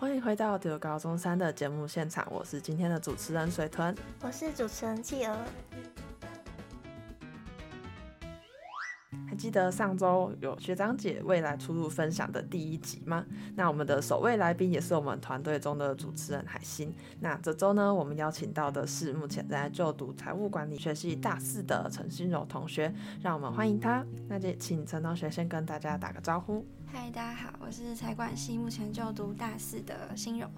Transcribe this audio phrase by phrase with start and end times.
[0.00, 5.36] 欢迎回到丢高中三的节目现场，我是今天的主持人水豚，我是主持人企鹅。
[9.36, 13.26] 记得上周有学长姐未来出入分享的第一集吗？
[13.54, 16.94] 那我们的首位来宾也是我们团队中的主持人海星。
[17.20, 22.90] 那这周呢，我们邀请到的是目前在就读财务管理学系大四的陈心柔同学，
[23.20, 24.02] 让我们欢迎他。
[24.28, 26.64] 那就请陈同学先跟大家打个招呼。
[26.92, 30.48] 嗨，大家好，我是财管系目前就读大四的心柔。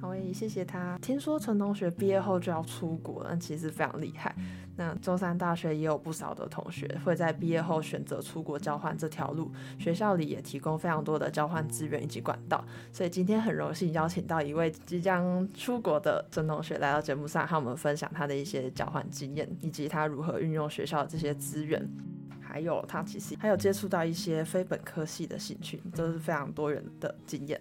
[0.00, 0.98] 好，也谢谢他。
[0.98, 4.34] 听说陈同学毕业后就要出国，那其实非常厉害。
[4.76, 12.64] 那中山大学也有不少的同学会在毕业后选择出国交换这条路，学校里也提供非常多的交换资源以及管道。
[12.92, 21.88] 所以今天很荣幸邀请到一位即将出国的陈同学来到节目上，和我们分享他的一些交换经验，以及他如何运用学校的这些资源，
[22.48, 27.60] 还有他其实还有接触到一些非本科系的兴趣，这是非常多元的经验。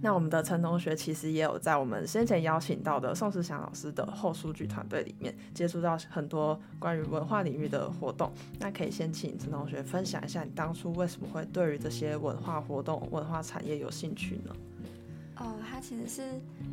[0.00, 8.32] 那我们的陈同学其实也有在我们先前邀请到的宋世祥老师的后数据团队里面接触到很多关于文化领域的活动。
[8.58, 14.56] 那可以先请陈同学分享一下，你当初为什么会对于这些文化活动、文化产业有兴趣呢？
[15.36, 16.22] 哦，它其实是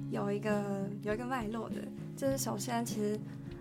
[0.10, 1.76] 有一个有一个脉络的，
[2.18, 3.20] 就是首先其实，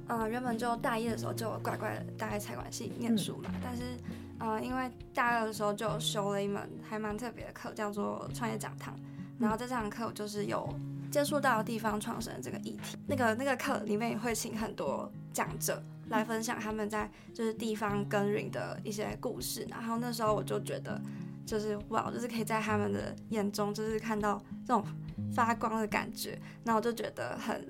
[0.08, 3.82] 呃，原本就大一的时候就乖乖的待在财管系念书嘛，嗯、但是，
[4.38, 8.98] 呃，因为大二的时候就修了一门还蛮特别的课，叫做创业讲堂。
[9.38, 10.68] 然后在这堂课，我就是有
[11.12, 12.96] 接触到地方创生这个议题。
[13.06, 19.64] 那个那个课里面也会请很多讲者来分享他们在就是地方耕耘的一些故事。
[19.70, 21.00] 然后那时候我就觉得，
[21.46, 24.82] 就是哇，就是可以在他们的眼中就是看到这种
[25.32, 26.36] 发光的感觉。
[26.64, 27.64] 然后我就觉得很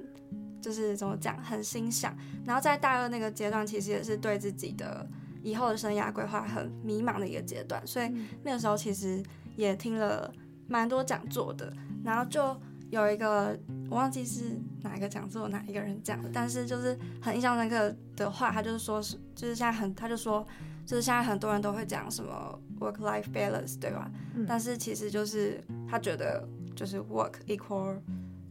[0.60, 2.16] 就是怎么讲，很欣赏。
[2.44, 5.08] 然后在大二那个阶段，其实也是对自己的
[5.42, 7.84] 以后的生涯规划很迷茫的一个阶段。
[7.86, 8.10] 所以
[8.42, 9.22] 那个时候其实
[9.56, 10.32] 也听了。
[10.70, 11.72] 蛮多讲座的，
[12.04, 12.54] 然后就
[12.90, 20.46] 有一个我忘记是哪一个讲座哪一个人讲的，但是就是很印象深刻的话，他就是说是就是现在很他就说
[20.84, 24.10] 就是现在很多人都会讲什么 work life balance 对吧？
[24.34, 26.46] 嗯、但是其实就是他觉得
[26.76, 27.98] 就是 work equal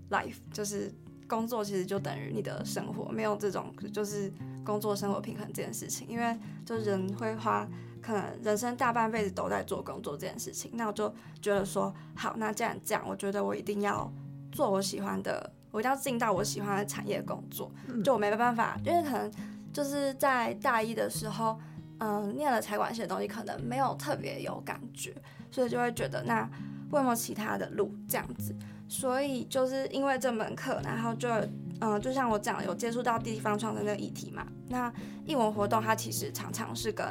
[0.09, 0.91] life，就是
[1.27, 4.31] 工作其实就等于你的生活，没有这种就是
[4.63, 7.67] 工作生活平衡这件事情，因为就人会花。
[7.99, 14.09] 可能人生大半辈子都在做工作这件事情，那我就觉得说，好，那既然这样，我觉得我一定要
[14.49, 17.69] 做我喜欢的，我一定要进到我喜欢的产业工作。
[18.05, 19.29] 就我没办法，因为可能
[19.73, 21.59] 就是在大一的时候，
[21.97, 25.13] 嗯、呃，念了财管系的东西，可能没有特别有感觉，
[25.51, 26.49] 所以就会觉得，那
[26.91, 28.55] 为什么其他的路这样子？
[28.87, 34.47] 所以就是因为这门课，然后就，嗯、呃，就像我讲，有接触到地方创生的议题嘛。
[34.69, 34.91] 那
[35.25, 37.05] 艺文活动它其实常常是跟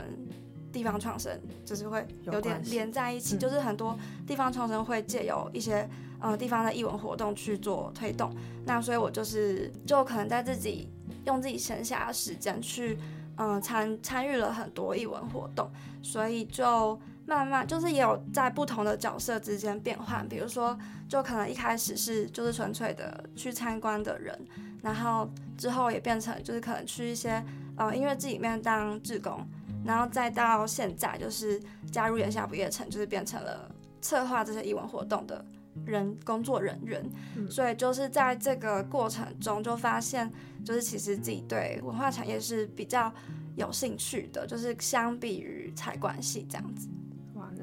[0.73, 5.89] 地方创生就是会有点连在一起，就是很多地方创生会借由一些
[6.21, 8.31] 呃地方的艺文活动去做推动。
[8.65, 10.89] 那所以我就是就可能在自己
[11.25, 12.99] 用自己闲暇的时间去
[13.37, 15.71] 嗯参参与了很多艺文活动，
[16.03, 20.27] 所以就慢慢就是也有在不同的角色之间变换。
[20.29, 20.79] 比如说，
[21.09, 24.39] 就可能一开始是就是纯粹的去参观的人，
[24.83, 25.29] 然后
[25.59, 27.45] 之后也变成就是可能去一些
[27.77, 29.47] 呃音乐剧里面当志工。
[29.85, 33.71] 然后再到现在，就是加入炎夏不夜城，就是变成了
[34.01, 35.45] 策划这些艺文活动的
[35.85, 37.09] 人工作人员。
[37.37, 40.29] 嗯、所以就是在这个过程中，就发现
[40.65, 43.13] 就是其实自己对文化产业是比较
[43.55, 46.89] 有兴趣的，就是相比于财管系这样子。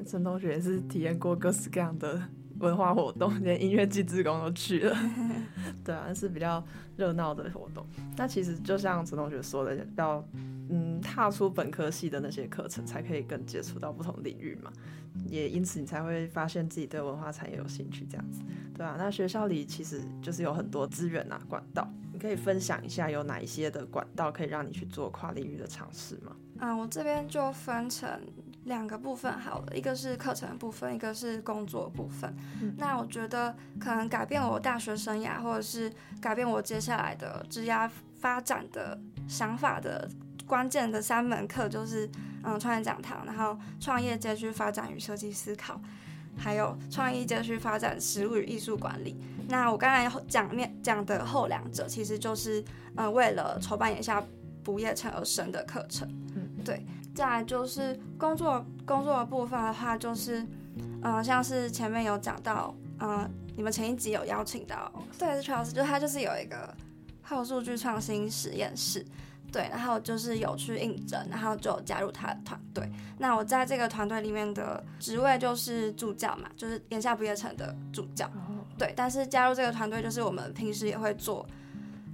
[0.04, 2.20] 陈同学也是体验过各式各样的
[2.60, 4.96] 文化活动，连音乐祭志工都去了。
[5.84, 6.64] 对啊，是比较
[6.96, 7.86] 热闹的活动。
[8.16, 10.26] 那其实就像陈同学说的，要。
[10.70, 14.72] 嗯，踏出本科系的那些课程，才可以更接触到不同领域嘛，
[15.26, 18.40] 也因此你才会发现自己对文化产业有兴趣，这样子，
[18.74, 26.34] 对啊，那学校里其实就是有很多资源啊，管道，你可以分享一下有哪一些的管道可以让你去做跨领域的尝试吗？
[26.60, 28.08] 嗯，我这边就分成
[28.64, 32.34] 两个部分好了，一个是课程的部分，一个是工作部分。
[32.60, 40.08] 嗯，那我觉得可能改变我大学生涯，或者是改变我接下来的职业发展的想法的。
[40.46, 42.06] 关键的三门课就是，
[42.42, 45.80] 嗯，创业讲堂，然后创业街区发展与设计思考，
[46.36, 49.16] 还有创意街区发展实物与艺术管理。
[49.48, 52.62] 那我刚才讲面讲的后两者，其实就是，
[52.96, 54.22] 嗯，为了筹办眼下
[54.62, 56.06] 不夜城而生的课程。
[56.36, 56.84] 嗯，对。
[57.14, 60.44] 再来就是工作工作的部分的话，就是，
[61.02, 66.74] 呃，像是前面有讲到，呃，你们前一集有邀请到，对，是崔老师，就他就是有一个
[67.22, 69.04] 后数据创新实验室。
[69.52, 72.90] 对，然后就是有去应征，然后就加入他的团队。
[73.18, 78.28] 那我在这个团队里面的职位就是助教嘛，就是眼下不夜城的助教。
[78.76, 81.46] 对，但是加入这个团队，就是我们平时也会做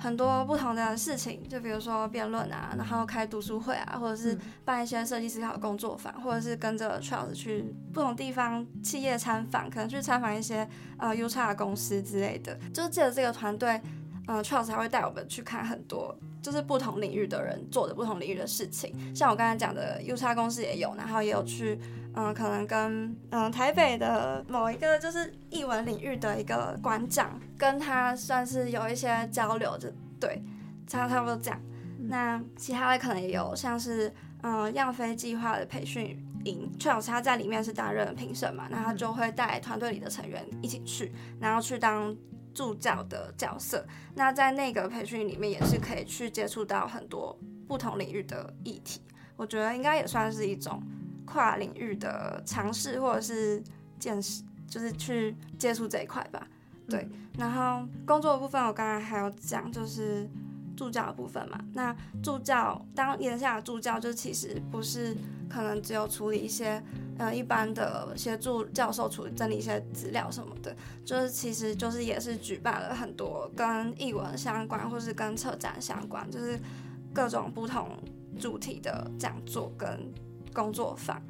[0.03, 10.67] 很多不同的事情，就比如说辩论啊，然后开读书会啊，或者是办一些设计思考工作坊，或者是跟着 Charles 去不同地方企业参访，可能去参访一些
[10.97, 12.59] 呃 U 叉公司之类的。
[12.73, 13.79] 就是借着这个团队，
[14.27, 16.17] 呃，Charles 还会带我们去看很多。
[16.43, 21.79] 就是不同领域的人做的不同领域的事情，像我刚才讲的 U 叉公司也有，然后也有去，
[22.15, 30.43] 嗯，可能跟嗯台北的某一个就是艺文领域的一个馆长，跟他算是有一些交流，就对，
[30.87, 31.61] 差差不多这样。
[31.99, 34.13] 那其他的可能也有，像是
[34.43, 42.17] 嗯样飞计划的培训营，Charles 他在里面是担任评审嘛，那他就会带团队里的成员一起去，然后去当。
[42.53, 43.87] 助教的角色，
[44.17, 49.01] 那在那个培训里面也是可以去接触到很多不同领域的议题，
[49.37, 50.83] 我觉得应该也算是一种
[51.31, 53.63] 跨领域的尝试或者是
[53.99, 56.47] 见识，就是去接触这一块吧。
[56.89, 60.29] 对，然后工作的部分我刚才还有讲，就是
[60.77, 61.59] 助教的部分嘛。
[61.73, 65.17] 那助教当眼下的助教，就其实不是
[65.49, 66.83] 可能只有处理一些。
[67.21, 70.75] 呃，一般的协助教授处理整理一些资料什么的，
[71.05, 76.59] 就是其实就是也是举办了很多跟译文相关，或是跟策展相关，就是
[77.13, 77.91] 各种不同
[78.39, 79.87] 主题的讲座跟
[80.53, 81.21] 工作坊，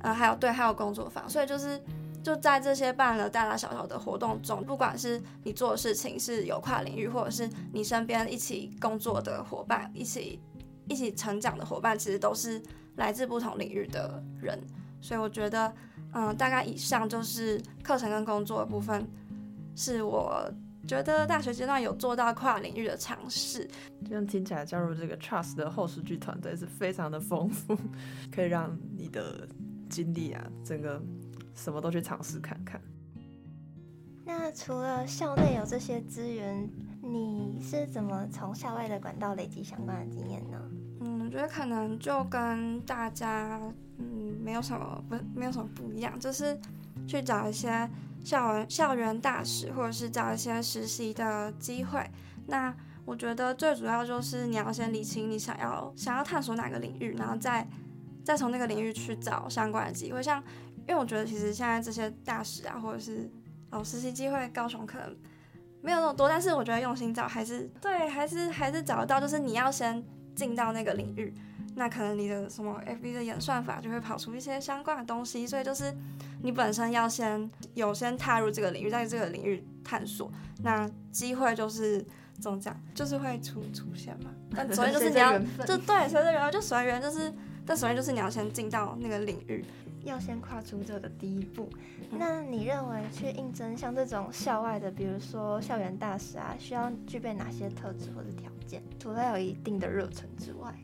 [0.00, 1.80] 呃，还有对，还有工作坊，所以就是
[2.22, 10.40] 就在这些办了大大小小的活动中，不管是你做的事情是有跨领域，或者是你身边一起工作的伙伴，一起
[10.88, 12.62] 一起成长的伙伴，其实都是
[12.96, 14.58] 来自不同领域的人。
[15.00, 15.72] 所以我觉得，
[16.14, 19.06] 嗯，大概以上就是课程跟工作的部分，
[19.76, 20.50] 是我
[20.86, 23.68] 觉得大学阶段有做到跨领域的尝试。
[24.08, 27.76] 这样听起来，加入这个 Charles 的后视剧团队是非常的丰富，
[28.32, 29.48] 可以让你的
[29.88, 31.02] 经历啊，整个
[31.54, 32.80] 什么都去尝试看看。
[34.24, 36.68] 那除了校内有这些资源，
[37.02, 40.58] 你是怎么从校外的管道累积相关的经验呢？
[41.00, 43.60] 嗯，我觉得可能就跟大家。
[43.96, 46.58] 嗯，没有什么不没有什么不一样，就是
[47.06, 47.88] 去找一些
[48.24, 52.04] 校园校园大使，或者是找一些实习的机会。
[52.46, 52.74] 那
[53.04, 57.68] 我觉得最主要就是你要先理清你想要想要探索哪个领域，然后再
[58.24, 60.22] 再从那个领域去找相关的机会。
[60.22, 60.42] 像
[60.88, 63.30] 因为我觉得其实现在这些大使啊，或者是
[63.70, 65.14] 哦实习机会，高雄可能
[65.82, 69.20] 没有那么多，但是我觉得用心找还是对，还是还是找得到。
[69.20, 70.02] 就是你要先
[70.34, 71.34] 进到那个领域。
[71.76, 75.92] 那可能你的什么 FB 的演算法就会跑出一些相关的东西，所以就是
[76.44, 80.30] 你本身要先有先踏入这个领域，在这个领域探索，
[80.62, 82.04] 那机会就是
[82.38, 84.30] 怎么讲，就是会出出现嘛。
[84.54, 87.32] 但首先就是你要就对，随着缘分就随缘，就是
[87.64, 89.64] 但首先就是你要先进到那个领域，
[90.02, 91.66] 要先跨出这个第一步。
[92.10, 98.82] 那你认为去应征像这种校外的，比如说校园大使啊，需要具备哪些特质或者条件？
[99.00, 100.74] 除了有一定的热忱之外？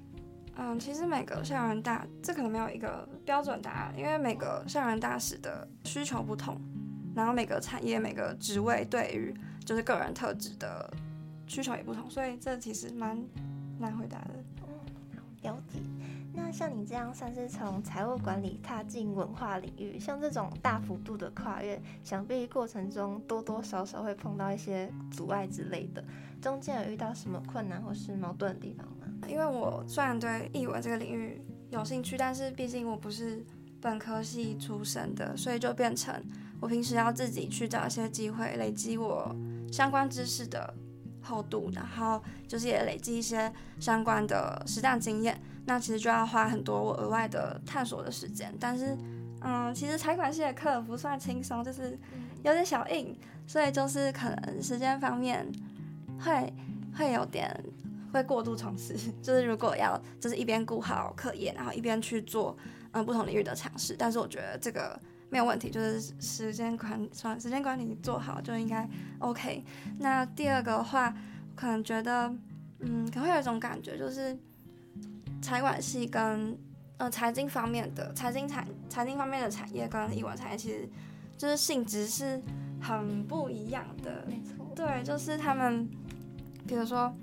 [0.62, 6.60] 嗯，其实每个校园大，这可能没有一个标准答案，因为每个校园大使的需求不同，
[7.14, 9.34] 然后每个产业、每个职位对于
[9.64, 10.92] 就是个人特质的
[11.46, 13.18] 需求也不同，所以这其实蛮
[13.78, 14.34] 难回答的。
[14.68, 15.78] 嗯，了解。
[16.34, 26.04] 那像你这样算是从财务管理踏进文化领域，像这种大幅度的跨越，想必过程中多多少少会碰到一些阻碍之类的，
[26.42, 28.86] 中间有遇到什么困难或是矛盾的地方？
[29.28, 33.44] 因为我虽然对译文这个领域有兴趣，但是毕竟我不是
[33.80, 36.14] 本科系出身的，所以就变成
[36.60, 39.34] 我平时要自己去找一些机会，累积我
[39.70, 40.74] 相关知识的
[41.22, 45.40] 厚度，然后就是也累积一些相关的实战经验。
[45.64, 48.52] 那其实就要花很多我额外的探索的时间。
[48.58, 48.96] 但是，
[49.42, 51.96] 嗯，其实财管系的课不算轻松，就是
[52.42, 55.46] 有点小硬，所以就是可能时间方面
[56.18, 56.52] 会
[56.96, 57.54] 会有点。
[58.12, 62.56] 会过度从事， 就是如果要就是一边顾好课业，然后一边去做
[62.92, 64.98] 嗯不同领域的尝试，但是我觉得这个
[65.28, 68.88] 没有问题，就是时间管算时间管理做好就应该
[69.20, 69.64] OK。
[69.98, 71.14] 那第二个的话，
[71.54, 72.26] 可能觉得
[72.80, 74.36] 嗯可能会有一种感觉，就是
[75.40, 76.58] 财管系跟
[76.98, 80.88] 呃财经方面的财经产财经方面的产业跟艺文产业其实
[81.38, 82.42] 就是性质是
[82.80, 85.88] 很不一样的，没错，对，就是他们
[86.66, 87.14] 比如说。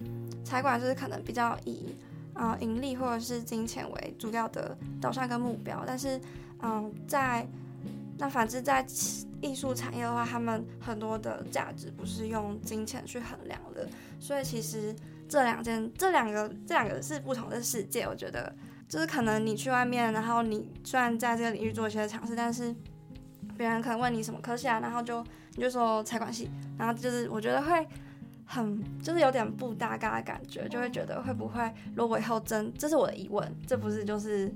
[0.48, 1.94] 财管就是可能比较以
[2.34, 6.22] 啊、盈利或者是金钱为主要的导向跟目标，但是
[6.62, 7.46] 嗯、在
[8.18, 8.86] 那反之在
[9.42, 13.88] 艺术产业的话，他们很多的价值不是用金钱去衡量的，
[14.20, 14.96] 所以其实
[15.28, 18.04] 这两件这两个这两个是不同的世界。
[18.06, 18.56] 我觉得
[18.88, 22.74] 就是可能你去外面，然后你虽然在这个领域做一些尝试，但是
[23.58, 25.24] 别人可能问你什么科系啊，然后就
[25.56, 27.88] 你就说财管系，然后就是我觉得会
[28.48, 34.52] 很就是有点不搭嘎的感觉，就会觉得会不会如果以后真，这是我的疑问，这不是就是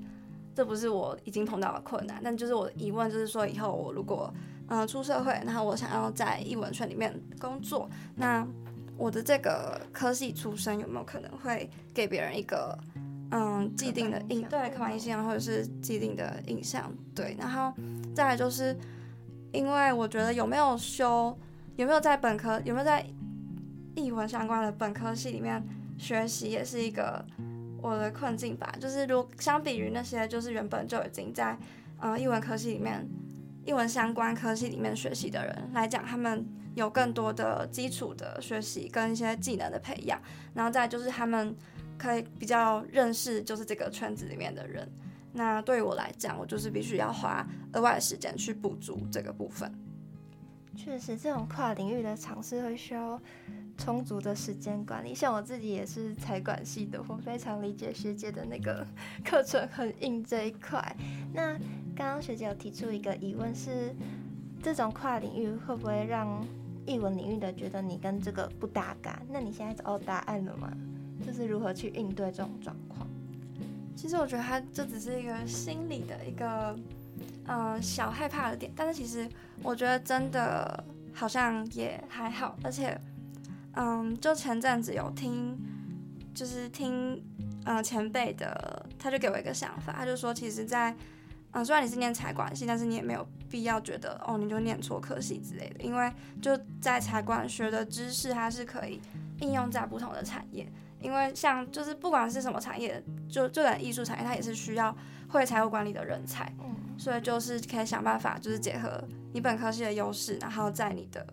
[0.56, 4.34] 这不是我已经碰到的困难，但就是我的疑问就是说以后我如果
[4.74, 8.48] 嗯、出社会，然后我想要在艺文圈里面工作，那
[8.98, 12.78] 我的这个科系出身有没有可能会给别人一个
[13.32, 17.74] 嗯既定的印对刻板印象或者是既定的印象对，然后
[18.16, 18.74] 再来就是
[19.52, 21.38] 因为我觉得有没有修
[21.76, 23.06] 有没有在本科有没有在
[24.04, 25.64] 艺文相关的本科系里面
[25.98, 27.24] 学习也是一个
[27.82, 31.58] 我的困境吧，就是如相比于那些就是原本就已经在
[32.00, 33.08] 呃艺文科系里面
[33.66, 36.46] 艺文相关科系里面学习的人来讲，他们。
[36.74, 40.18] 有更多的基础的学习跟一些技能的培养，
[40.54, 41.54] 然后再就是他们
[41.98, 44.90] 可以比较认识就是这个圈子里面的人。
[45.34, 49.70] 那对于我来讲，我就是必须要花额外的时间去补足这个部分。
[50.76, 53.20] 确实，这种跨领域的尝试会需要
[53.78, 55.14] 充足的时间管理。
[55.14, 58.86] 像我自己也是财管系的，我非常理解学姐的那个
[59.24, 60.96] 课程很硬这一块。
[61.34, 61.54] 那
[61.96, 63.94] 刚刚学姐有提出一个疑问是，
[64.64, 66.44] 这种跨领域会不会让
[66.86, 70.72] 译文领域的觉得你跟这个不搭嘎，那你现在找到答案了吗？
[71.26, 73.08] 就是如何去应对这种状况？
[73.96, 76.76] 其实我觉得它这只是一个心理的一个
[77.52, 79.28] 呃小害怕的点，但是其实
[79.62, 80.82] 我觉得真的
[81.14, 82.98] 好像也还好，而且
[83.74, 85.60] 嗯，就前阵子有听，
[86.34, 87.22] 就是听
[87.66, 90.96] 呃前辈的，他就给我一个想法，他就说其实在。
[91.54, 96.10] 嗯，虽然你是念财管系，但是你也没有必要觉得哦，你就念错科系之类的，因为
[96.42, 99.02] 就在财管学的知识，它是可以
[99.42, 100.66] 应用在不同的产业。
[101.02, 104.96] 因为像就是不管是什么产业，就就连艺术产业，它也是需要
[105.28, 106.50] 会财务管理的人才。
[107.02, 109.04] 所以就是可以想办法，就是结合
[109.34, 111.26] 你本科系的优势，然后在你的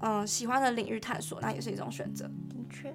[0.00, 2.26] 嗯喜欢的领域探索，那也是一种选择。
[2.26, 2.94] 的确。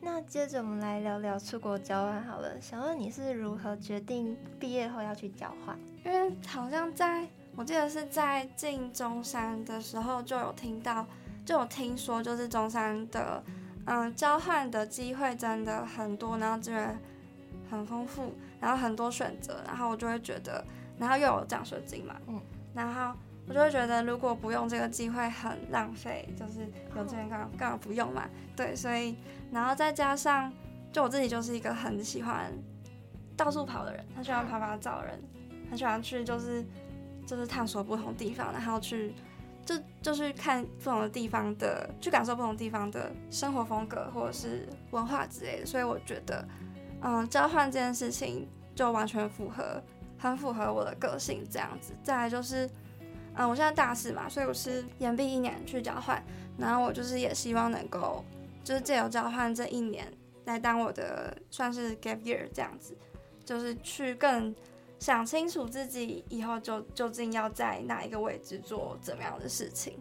[0.00, 2.60] 那接着我们来聊聊出国交换好了。
[2.60, 5.78] 想问你是如何决定毕业后要去交换？
[6.04, 11.06] 因为好像在我记得是在进中山的时候就有听到，
[11.46, 13.40] 就有听说，就是中山的
[13.86, 16.98] 嗯交换的机会真的很多，然后资源
[17.70, 20.62] 很丰富，然后很多选择，然后我就会觉得，
[20.98, 22.40] 然后又有奖学金嘛，嗯，
[22.74, 23.16] 然后。
[23.46, 26.26] 我就会觉得，如果不用这个机会，很浪费。
[26.34, 28.26] 就是有资源干嘛干嘛不用嘛？
[28.56, 29.14] 对，所以
[29.52, 30.50] 然后再加上，
[30.90, 32.50] 就我自己就是一个很喜欢
[33.36, 35.22] 到处跑的人，很喜欢拍拍照的人，
[35.68, 36.64] 很喜欢去就是
[37.26, 39.14] 就是探索不同地方，然后去
[39.66, 45.66] 就就是看不同的地方的，去感受不同地方的生活风格或者是文化之类的。
[45.66, 46.48] 所以我觉得，
[47.02, 49.82] 嗯，交换这件事情就完全符合，
[50.24, 51.92] 很符合我的个性这样子。
[52.02, 52.68] 再来就是。
[53.36, 56.24] 嗯，我现在大四嘛，所以我是延毕一年去交换，
[56.56, 58.24] 然后我就是也希望能够，
[58.62, 60.06] 就是借由交换这一年
[60.44, 62.96] 来当我的算是 gap year 这样子，
[63.44, 64.54] 就是去更
[65.00, 69.98] 想清楚自己以后就究竟要在哪一个位置做怎么样的事情。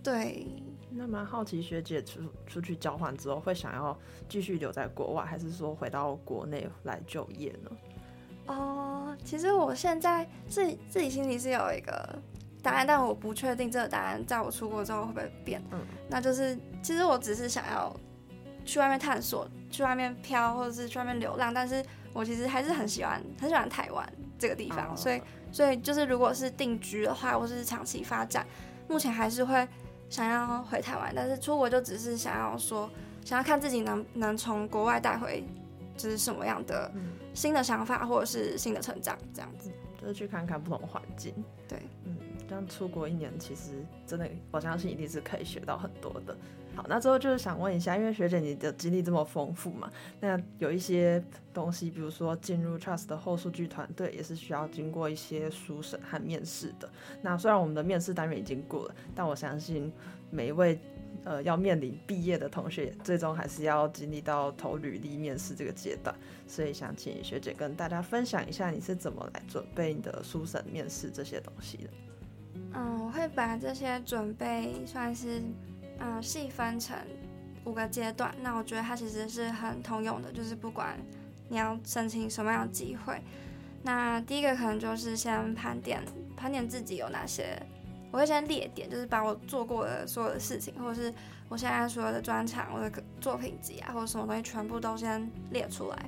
[0.00, 0.46] 对，
[0.90, 3.98] 那蛮好奇学姐出出去交换之后会想要
[4.28, 7.70] 继续留在国外，还是说回到国内来就业呢？
[8.46, 12.22] 哦，其实我现在自己自己心里是有一个。
[12.62, 15.62] 答案，但我不确定这个答案在我出国之后会不会变。
[15.70, 17.94] 嗯，那就是其实我只是想要
[18.64, 21.52] 去外面探索，去外面飘，或者是去外面流浪。
[21.52, 21.84] 但是
[22.14, 25.20] 我其实还是很喜欢很喜欢台湾这个地方，哦，所以
[25.52, 28.46] 所以就是如果是定居的话，或是长期发展，
[28.88, 29.68] 目前还是会
[30.08, 31.12] 想要回台湾。
[31.14, 32.88] 但是出国就只是想要说，
[33.26, 35.44] 想要看自己能能从国外带回
[35.96, 36.90] 就是什么样的
[37.32, 39.70] 新的想法，或者是新的成长，这样子，
[40.00, 41.34] 就是去看看不同环境。
[41.68, 42.16] 对，嗯。
[42.46, 46.36] 这样出国一年，其实真的，我相信一定是可以学到很多的。
[46.76, 51.24] 好，那最后就是想问一下，因为学姐你的经历这么丰富嘛，那有一些
[51.54, 56.86] 东西，比如说进入 Trust 的后数据团队，也是需要经过一些书审和面试的。
[57.22, 59.90] 那虽然我们的面试单元已经过了，但我相信
[60.30, 60.78] 每一位
[61.24, 66.14] 呃要面临毕业的同学，最终还是要经历到投履历面试这个阶段。
[66.46, 71.90] 所以想请学姐跟大家分享一下，你是怎么来准备你的书审、面试这些东西的。
[72.74, 75.42] 嗯，我会把这些准备算是
[75.98, 76.96] 嗯细分成
[77.64, 78.34] 五个阶段。
[78.42, 80.98] 那我觉得它其实是很通用的，就是不管
[81.48, 83.20] 你要申请什么样的机会，
[83.82, 86.02] 那第一个可能就是先盘点
[86.36, 87.60] 盘点自己有哪些，
[88.14, 91.12] 我会先列点，就是把我做过的所有的事情，或者是
[91.48, 95.98] 我现在所有的专长、我的作品集啊，或者什么东西全部都先列出来。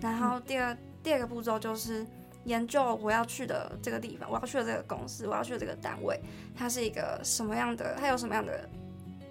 [0.00, 2.06] 然后第二、第二个步骤就是
[2.44, 6.18] 研究我要去的这个地方，我要去的这个公司，我要去的这个单位，
[6.56, 7.96] 它是一个什么样的？
[8.00, 8.66] 它有什么样的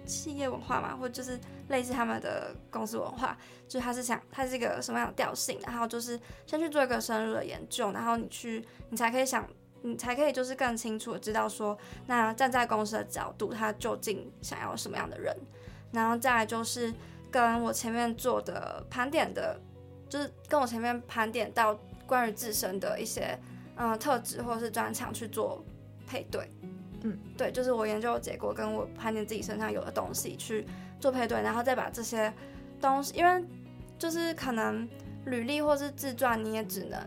[0.06, 0.94] 企业文化嘛？
[0.94, 1.36] 或者就是
[1.70, 3.36] 类似他们的公司文化，
[3.66, 5.58] 就是它是想它是一个什么样的调性？
[5.66, 9.44] 然后就是先去做一个深入的研究，然后你去，你才可以想，
[9.82, 15.36] 你才可以就是更清楚的知道说，那站在公司的角度，他究竟想要什么样的人？
[15.92, 16.92] 然后再来就是
[17.30, 19.60] 跟我前面做的盘点的，
[20.08, 21.78] 就是跟我前面盘点到。
[22.04, 23.38] 关于自身的一些
[23.76, 25.64] 嗯特质或者是专长去做
[26.06, 26.46] 配对，
[27.02, 30.66] 嗯，对，就是我研究的结果跟我盘点自己身上有的东西去
[31.00, 32.30] 做配对，然后再把这些
[32.82, 33.42] 东西，因为
[33.98, 34.86] 就是可能
[35.24, 37.00] 履历或是自传你也只能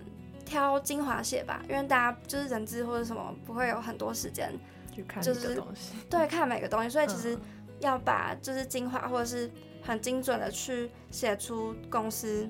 [0.45, 4.53] 挑精华写吧，因为大家就是人资或者什么不会有很多时间
[4.93, 7.37] 去看就是东西，对，看每个东西，所以其实
[7.79, 9.49] 要把就是精华或者是
[9.81, 12.49] 很精准的去写出公司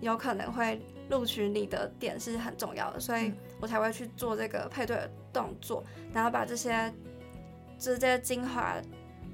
[0.00, 0.80] 有可能会。
[1.10, 6.90] 录取你的点是很重要的，所以我才会去做这个配对的动作，然后把这些
[7.76, 8.76] 直接精华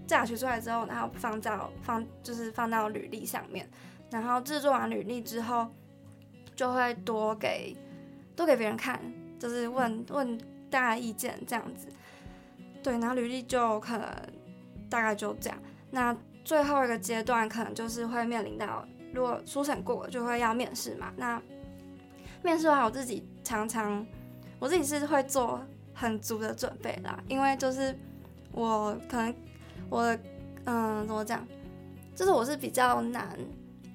[0.05, 3.69] 榨取出来之后，然后放到放就是放到履历上面，
[4.11, 5.69] 然后制作完履历之后，
[6.57, 7.77] 就会多给
[8.39, 9.01] 都给别人看，
[9.37, 10.39] 就是问问
[10.71, 11.89] 大家意见这样子。
[12.85, 14.09] 对，然后履历就可能
[14.89, 15.59] 大概就这样。
[15.91, 21.13] 那最后一个阶段可能就是会面临到，如果初审过了，就会要面试嘛。
[21.17, 21.43] 那
[22.45, 24.07] 面试的话，我自己常常，
[24.61, 25.61] 我自己是会做
[25.93, 27.93] 很足的准备啦，因为就是
[28.53, 29.35] 我可能
[29.91, 30.17] 我
[30.65, 31.45] 嗯、怎么讲，
[32.15, 33.37] 就是我是比较难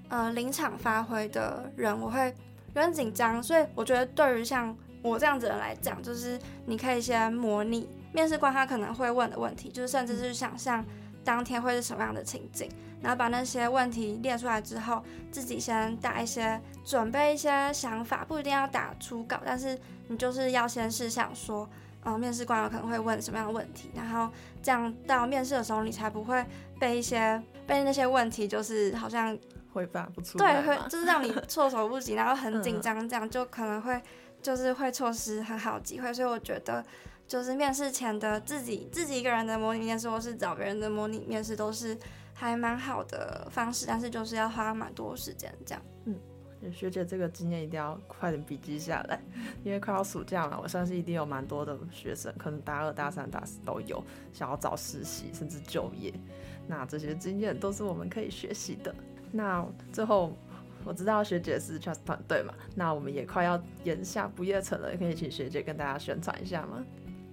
[0.09, 2.35] 呃临场发挥的人，我会
[2.75, 10.83] 有点紧张，所以我觉得对于像我这样子的人来讲，就是你可以先模拟面试官他可能会问的问题，就是甚至是想象
[11.23, 12.69] 当天会是什么样的情景。
[13.01, 19.77] 然后把那些问题列出来之后，自己先打一些准备一些想法，不一定要打初稿，但是
[20.07, 21.69] 你就是要先试想说，
[22.05, 24.29] 嗯，面试官有可能会问什么样的问题，然后
[24.61, 26.45] 这样到面试的时候，你才不会
[26.79, 29.37] 被一些被那些问题就是好像
[29.73, 34.01] 回答不出来，对，会就是让你措手不及，然后很紧张，这样就可能会
[34.41, 36.13] 就是会错失很好的机会。
[36.13, 36.85] 所以我觉得，
[37.27, 41.97] 就是面试前的自己自己一个人的模拟面试，或是找别人的模拟面试，都是。
[42.35, 45.81] 还蛮好的方式，但是就是要花蛮多时间这样。
[46.05, 49.21] 嗯，学姐这个经验一定要快点笔记下来，
[49.63, 56.11] 因为快要暑假了，我相信一定有蛮多的学生，可能大二、大三、大四都有想要找实习甚至就业。
[56.67, 58.93] 那这些经验都是我们可以学习的。
[59.35, 60.31] 那最后
[60.85, 66.83] 我知道学姐是 Trust 团队嘛，那我们也快要延下不夜城了，可以请学姐跟大家宣传一下吗？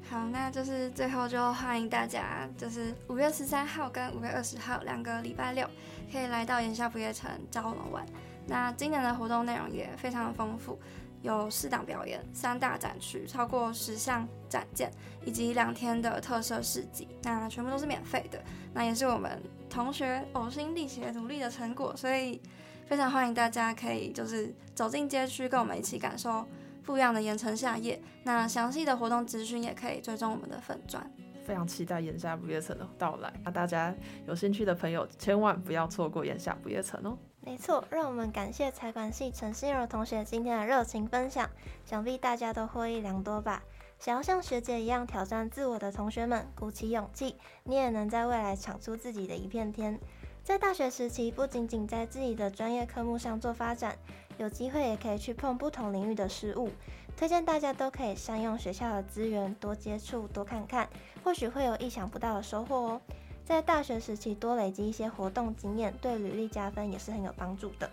[0.08, 5.68] 好，那就是最后就欢迎大家，就是五月十三号跟五月二十号两个礼拜六，
[6.10, 8.04] 可以来到炎夏不夜城找我们玩。
[8.46, 10.76] 那今年的活动内容也非常的丰富，
[11.22, 14.90] 有四档表演、三大展区、超过十项展件，
[15.24, 18.42] 以及两天的特色市集，那全部都是免费的。
[18.72, 22.42] 那也是我们同学呕心沥血努力的成果，所以
[22.86, 26.44] 非常欢迎大家可以就是走进街区，跟我们一起感受。
[26.82, 31.08] 不一样的盐城夏夜，那详细的活动资讯也可以追踪我们的粉专。
[31.44, 33.94] 非常期待炎夏不夜城的到来，那大家
[34.26, 37.16] 有兴趣的朋友千万不要错过炎夏不夜城哦。
[37.42, 41.48] 没错，让我们感谢财管系陈心柔同学今天的热情分享，
[41.84, 43.62] 想必大家都获益良多吧。
[44.00, 50.00] 想要像学姐一样挑战自我的同学们，鼓起勇气，你也能在未来闯出自己的一片天。
[50.42, 53.98] 在大学时期，不仅仅在自己的专业科目上做发展。
[54.38, 56.70] 有机会也可以去碰不同领域的事物，
[57.14, 60.88] 推荐大家都可以善用学校的资源，多接触、多看看，
[61.22, 63.00] 或许会有意想不到的收获哦。
[63.44, 67.90] 在大学时期多累积一些活动经验，对履历加分也是很有帮助的。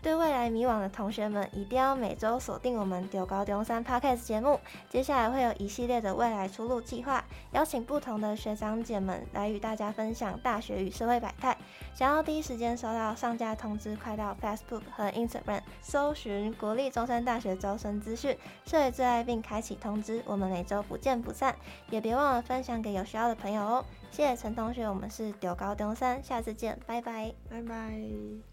[0.00, 4.58] 对未来迷惘的同学们，一定要每周锁定我们中高中三 Podcast 节目。
[4.88, 11.56] 接下来会有一系列的未来出路计划，邀请不同的学长姐们来与大家分享大学与社会百态。
[11.94, 20.22] 想要第一时间收到上架通知，快到 Facebook 和 Instagram 搜寻国立中山大学招生资讯，设为最爱并开启通知。
[20.24, 21.54] 我们每周不见不散，
[21.90, 23.84] 也别忘了分享给有需要的朋友哦。
[24.10, 28.47] 谢谢陈同学，我们是中高中三，下次见，拜拜，拜拜。